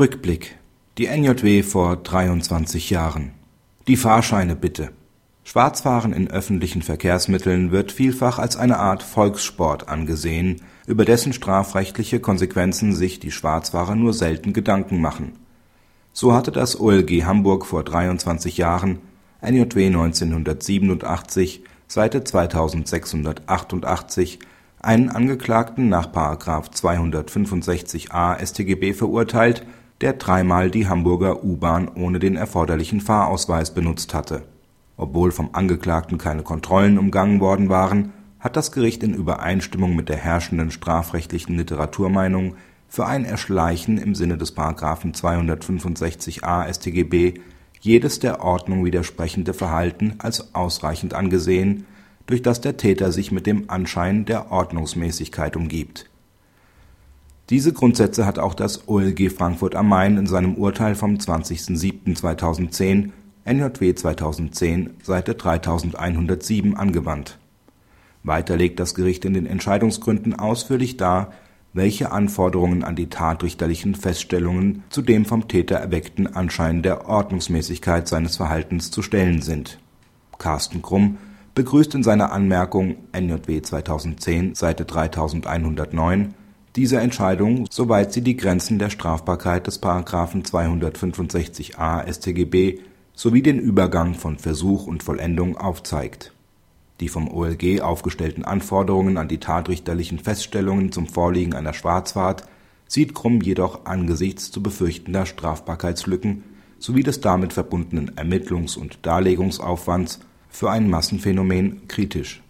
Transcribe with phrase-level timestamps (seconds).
[0.00, 0.56] Rückblick.
[0.96, 3.32] Die NJW vor 23 Jahren.
[3.86, 4.92] Die Fahrscheine bitte.
[5.44, 12.94] Schwarzfahren in öffentlichen Verkehrsmitteln wird vielfach als eine Art Volkssport angesehen, über dessen strafrechtliche Konsequenzen
[12.94, 15.32] sich die Schwarzfahrer nur selten Gedanken machen.
[16.14, 19.00] So hatte das OLG Hamburg vor 23 Jahren
[19.42, 24.38] (NJW 1987, Seite 2688)
[24.80, 26.10] einen Angeklagten nach§
[26.72, 29.66] 265a StGB verurteilt,
[30.00, 34.42] der dreimal die Hamburger U-Bahn ohne den erforderlichen Fahrausweis benutzt hatte.
[34.96, 40.16] Obwohl vom Angeklagten keine Kontrollen umgangen worden waren, hat das Gericht in Übereinstimmung mit der
[40.16, 42.56] herrschenden strafrechtlichen Literaturmeinung
[42.88, 44.56] für ein Erschleichen im Sinne des§
[45.14, 47.34] 265a StGB
[47.80, 51.86] jedes der Ordnung widersprechende Verhalten als ausreichend angesehen,
[52.26, 56.10] durch das der Täter sich mit dem Anschein der Ordnungsmäßigkeit umgibt.
[57.50, 63.10] Diese Grundsätze hat auch das OLG Frankfurt am Main in seinem Urteil vom 20.07.2010
[63.44, 67.38] NJW 2010, Seite 3107 angewandt.
[68.22, 71.32] Weiter legt das Gericht in den Entscheidungsgründen ausführlich dar,
[71.72, 78.36] welche Anforderungen an die tatrichterlichen Feststellungen zu dem vom Täter erweckten Anschein der Ordnungsmäßigkeit seines
[78.36, 79.80] Verhaltens zu stellen sind.
[80.38, 81.18] Carsten Krumm
[81.56, 86.34] begrüßt in seiner Anmerkung NJW 2010, Seite 3109
[86.76, 89.82] diese Entscheidung, soweit sie die Grenzen der Strafbarkeit des§
[90.44, 92.78] 265a StGB
[93.14, 96.32] sowie den Übergang von Versuch und Vollendung aufzeigt.
[97.00, 102.44] Die vom OLG aufgestellten Anforderungen an die tatrichterlichen Feststellungen zum Vorliegen einer Schwarzfahrt
[102.86, 106.44] sieht Krumm jedoch angesichts zu befürchtender Strafbarkeitslücken
[106.78, 112.42] sowie des damit verbundenen Ermittlungs und Darlegungsaufwands für ein Massenphänomen kritisch